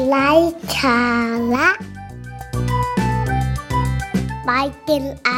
[0.00, 0.30] ไร้
[0.76, 1.00] สา
[1.54, 1.68] ระ
[4.44, 4.50] ไป
[4.88, 5.30] กินไอ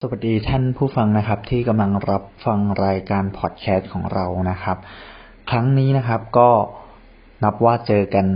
[0.00, 4.78] สวัสดีท่านผู้ฟังนะครับที่กำลังรับฟังรายการพอดแคสต์ของเรานะครับ
[5.50, 6.50] ครั้งนี้นะครับก็
[7.44, 8.26] นับว่าเจอกัน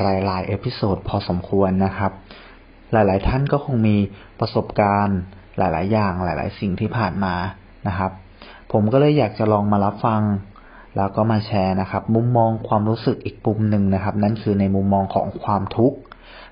[0.00, 2.12] หลายๆ episode พอสมควรนะครับ
[2.92, 3.96] หลายๆ ท่านก็คงมี
[4.40, 5.18] ประสบการณ์
[5.58, 7.34] หลาย ๆ อย่างหลาย ๆ สิ่งที่ผ่านมา
[7.88, 8.12] นะครับ
[8.72, 10.22] ผมก็เลยอยากจะลองมารับฟัง
[10.96, 15.98] แล้วก็มาแชร์นะครับ มุมมองความรู้สึกอีกปุ่มหนึ่งนะครับ นั่นคือในมุมมองของความทุกข์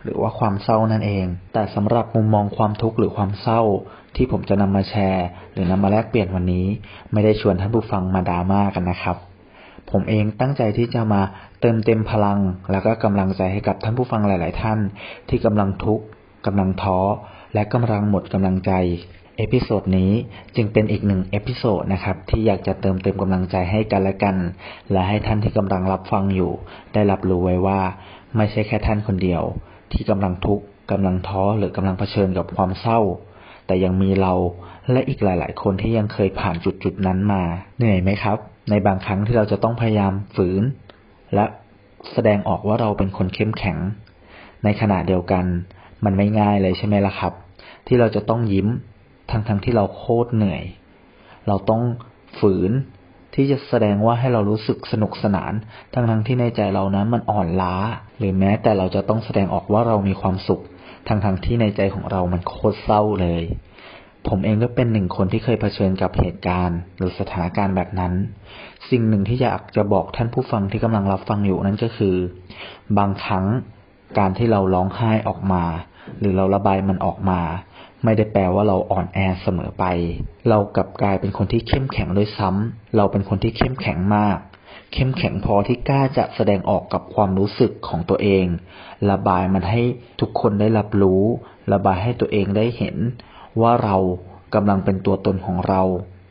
[0.03, 3.61] หรือว่าความเศร้านั่นเอง แต่สำหรับมุมมองความทุกข์หรือความเศร้า
[4.17, 6.67] ที่ผมจะนำมาแชร์ หรือนำมาแลกเปลี่ยนวันนี้
[7.13, 9.17] ไม่ได้ชวนท่านผู้ฟังมาดราม่ากันนะครับ
[9.91, 11.21] ผมเองตั้งใจที่จะมา
[11.61, 12.39] เติมเต็มพลัง
[12.71, 14.79] แล้วก็กำลังใจให้กับท่านผู้ฟังหลาย ๆ ท่าน
[15.29, 16.05] ที่กำลังทุกข์
[16.47, 16.99] กำลังท้อ
[17.55, 18.73] และกำลังหมดกำลังใจ
[19.41, 20.13] episode นี้
[20.57, 24.37] จึงเป็นอีกหนึ่ง episode นะครับที่อยากจะเติมเต็มกำลังใจให้กันและกัน
[24.93, 26.53] และให้ท่านที่กำลังรับฟังอยู่
[26.95, 27.81] ได้รับรู้ไว้ว่า
[28.37, 29.43] ไม่ใช่แค่ท่านคนเดียว
[29.93, 33.01] ที่กำลังทุกข์กำลังท้อหรือกำลังเผชิญกับความเศร้า
[33.67, 34.35] แต่ยังมีเรา
[34.93, 37.43] และอีกหลาย ๆ คนที่ยังเคยผ่านจุดจุดๆนั้นมา
[37.79, 38.39] เหนื่อยไหมครับ
[38.71, 40.63] ในบางครั้งที่เราจะต้องพยายามฝืน
[41.35, 41.45] และ
[42.13, 43.79] แสดงออกว่าเราเป็นคนเข้มแข็ง
[44.65, 45.45] ในขณะเดียวกัน
[46.05, 47.33] มันไม่ง่ายเลยใช่ไหมล่ะครับ
[47.87, 48.69] ที่เราจะต้องยิ้ม
[49.31, 50.63] ทั้งๆทที่เราโคตรเหนื่อย
[51.49, 51.83] เราต้อง
[52.39, 52.73] ฝืน
[53.35, 55.53] ที่จะแสดงว่าให้เรารู้สึกสนุกสนาน
[55.93, 57.75] ทั้งๆที่ในใจเรานั้นมันอ่อนล้า
[58.19, 60.63] หรือแม้แต่เราจะต้องแสดงออกว่าเรามีความสุข
[61.09, 63.45] ทั้งๆที่ในใจของเรามันโคตรเศร้าเลย
[64.29, 68.13] ผมเองก็เป็นหนึ่งคนที่เคยเผชิญกับเหตุการณ์ หรือสถานการณ์แบบนั้น
[68.91, 72.17] สิ่งหนึ่งที่อยากจะบอกท่านผู้ฟังที่กำลังรับฟังอยู่นั่นก็คือ
[72.99, 73.47] บางครั้ง
[74.19, 75.65] การที่เราร้องไห้ออกมา
[76.19, 77.41] หรือเราระบายมันออกมา
[78.05, 79.85] ไม่ได้แปลว่าเราอ่อนแอเสมอไป
[80.49, 84.39] เรากลับกลายเป็นคนที่เข้มแข็งด้วยซ้ำเราเป็นคนที่เข้มแข็งมาก
[84.93, 88.45] เข้มแข็งพอที่กล้าจะแสดงออกกับความรู้สึกของตัวเอง
[89.11, 89.83] ระบายมันให้
[90.21, 91.23] ทุกคนได้รับรู้
[91.73, 92.97] ระบายให้ตัวเองได้เห็น
[93.61, 93.97] ว่าเรา
[94.55, 95.83] กำลังเป็นตัวตนของเรา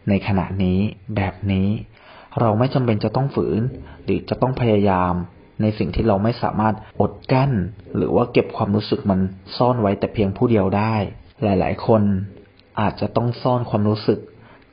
[0.09, 0.79] ในขณะนี้
[1.15, 1.67] แบบนี้
[2.39, 3.61] เราไม่จำเป็นจะต้องฝืน
[4.03, 5.13] หรือจะต้องพยายาม
[5.61, 7.51] ในสิ่งที่เราไม่สามารถอดกั้น
[7.95, 9.19] หรือว่าเก็บความรู้สึกมัน
[9.57, 10.95] ซ่อนไว้แต่เพียงผู้เดียวได้
[11.43, 12.01] หลาย ๆ คน
[12.81, 14.19] อาจจะต้องซ่อนความรู้สึก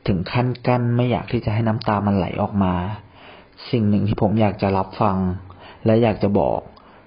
[0.07, 2.75] ถึงขั้นกั้นไม่อยากที่จะให้น้ำตามันไหลออกมา
[3.71, 5.17] สิ่งหนึ่งที่ผมอยากจะรับฟัง
[5.87, 6.61] และอยากจะบอก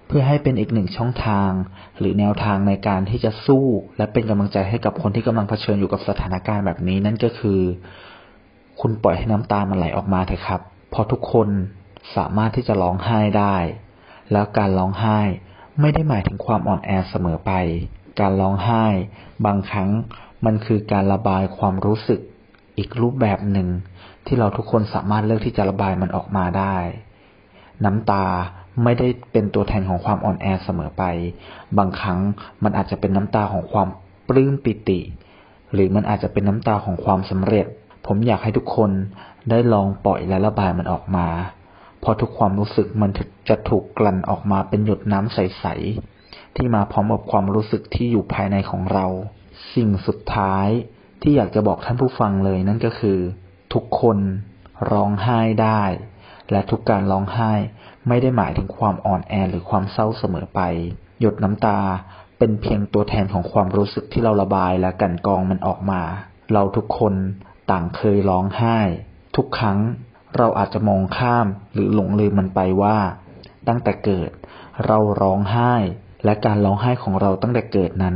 [0.08, 1.52] เพื่อให้เป็นอีกหนึ่งช่องทาง
[2.00, 3.66] หรือแนวทางในการที่จะสู้
[3.98, 7.60] และเป็นกำลังใจให้กับคนที่กำลังเผชิญอยู่กับสถานการณ์แบบนี้ นั่นก็คือ
[8.82, 11.48] คุณปล่อยให้น้ำตามันไหลออกมาเถอะครับเพราะทุกคน
[12.16, 13.56] สามารถที่จะร้องไห้ได้
[14.32, 15.20] แล้วการร้องไห้
[15.82, 17.52] ไม่ได้หมายถึงความอ่อนแอเสมอไป
[18.20, 18.86] การร้องไห้
[19.46, 19.90] บางครั้ง
[20.46, 22.20] มันคือการระบายความรู้สึก
[22.78, 23.68] อีกรูปแบบหนึ่ง
[24.26, 26.76] ที่เราทุกคนสามารถเลือกที่จะระบายมันออกมาได้
[27.86, 28.26] น้ำตา
[28.84, 31.04] ไม่ได้เป็นตัวแทนของความอ่อนแอเสมอไป
[31.78, 32.20] บางครั้ง
[32.64, 33.88] มันอาจจะเป็นน้ำตาของความ
[34.28, 35.00] ปลื้มปิติ
[35.74, 37.66] หรือมันอาจจะเป็นน้ำตาของความสำเร็จ
[38.06, 38.92] ผมอยากให้ทุกคน
[39.50, 41.28] ได้ลองปล่อยและระบายมันออกมา
[42.00, 43.10] เพราะทุกความรู้สึกมัน
[43.50, 45.68] จะถูกกลั่นออกมาเป็นหยดน้ำใส
[46.56, 49.06] ที่มาพร้อมกับความรู้สึกที่อยู่ภายในของเรา
[49.74, 50.68] สิ่งสุดท้าย
[51.22, 53.20] ที่อยากจะบอกท่านผู้ฟังเลยนั่นก็คือ
[53.74, 54.18] ทุกคน
[54.92, 55.84] ร้องไห้ได้
[56.52, 57.52] และทุกการร้องไห้
[58.08, 60.62] ไม่ได้หมายถึงความอ่อนแอหรือความเศร้าเสมอไป
[61.20, 61.80] หยดน้ำตา
[62.38, 66.02] เป็นเพียงตัวแทนของความรู้สึกที่เราระบายและกันกองมันออกมา
[66.54, 67.14] เราทุกคน
[67.72, 68.78] ต่างเคยร้องไห้
[69.36, 69.80] ทุกครั้ง
[70.38, 72.98] เราอาจจะมองข้ามหรือหลงลืมมันไปว่า
[73.68, 74.30] ตั้งแต่เกิด
[74.86, 75.74] เราร้องไห้
[76.26, 78.16] และการร้องไห้ของเราตั้งแต่เกิดนั้น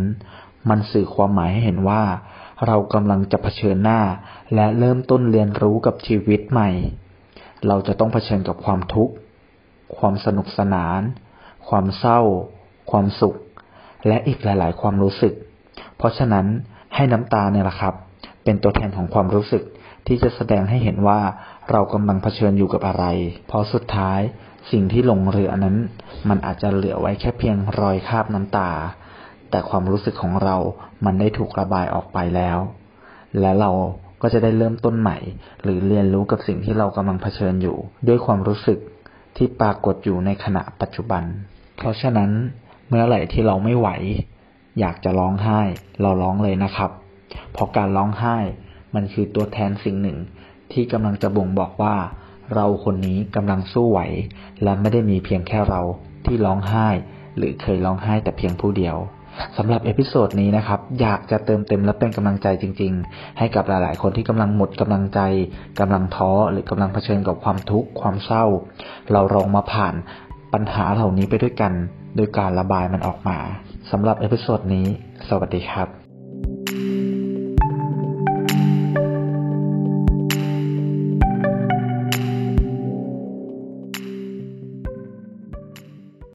[0.70, 2.04] มันสื่อความหมายให้เห็นว่า
[2.68, 4.02] เรากำลังจะเผชิญหน้า
[4.56, 6.70] และเริ่มต้นเรียนรู้กับชีวิตใหม่
[7.68, 9.14] เราจะต้องเผชิญกับความทุกข์
[9.98, 11.02] ความสนุกสนาน
[11.70, 12.20] ความเศร้า
[12.92, 13.36] ความสุข
[14.08, 15.34] และอีกหลาย ๆ ความรู้สึก
[15.98, 16.46] เพราะฉะนั้น
[16.96, 17.96] ให้น้ำตาเนี่ยแหละครับ
[18.44, 19.64] เป็นตัวแทนของความรู้สึก
[20.08, 21.20] ที่จะแสดงให้เห็นว่า
[21.72, 23.06] เรากำลังเผชิญอยู่กับอะไร
[23.48, 24.20] เพราะสุดท้าย
[24.72, 25.78] สิ่งที่หลงเหลือนั้น
[26.30, 28.72] มันอาจจะเหลือไว้แค่เพียงรอยคราบน้ำตา
[29.50, 30.56] แต่ความรู้สึกของเรา
[31.06, 32.58] มันได้ถูกระบายออกไปแล้ว
[33.40, 33.72] และเรา
[34.22, 35.18] ก็จะได้เริ่มต้นใหม่
[35.64, 37.78] หรือเรียนรู้กับสิ่งที่เรากำลังเผชิญอยู่
[38.08, 38.80] ด้วยความรู้สึก
[39.38, 41.24] ที่ปรากฏอยู่ในขณะปัจจุบัน
[41.78, 42.32] เพราะฉะนั้น
[42.90, 43.90] เมื่อไหร่ที่เราไม่ไหว
[44.80, 45.62] อยากจะร้องไห้
[46.02, 46.92] เราร้องเลยนะครับ
[47.54, 48.38] เพราะการร้องไห้
[48.96, 50.18] มันคือตัวแทนสิ่งหนึ่ง
[50.72, 51.96] ที่กำลังจะบ่งบอกว่า
[52.56, 54.00] เราคนนี้กำลังสู้ไหว
[54.64, 55.82] และไม่ได้มีเพียงแค่เรา
[56.26, 56.88] ที่ร้องไห้
[57.38, 58.98] หรือเคยร้องไห้แต่เพียงผู้เดียว
[59.58, 65.20] สำหรับ episode นี้นะครับ อยากจะเติมเต็มและเป็นกำลังใจจริง ๆ ให้กับหลาย ๆ คนที่กำลังหมดกำลังใจ
[65.80, 68.46] กำลังท้อหรือกำลังเผชิญกับความทุกข์ความเศร้า
[69.12, 69.94] เราลองมาผ่าน
[70.54, 71.74] ปัญหาเหล่านี้ไปด้วยกัน
[72.16, 73.38] โดยการระบายมันออกมา
[73.92, 74.86] สำหรับ episode นี้
[75.28, 76.03] สวัสดีครับ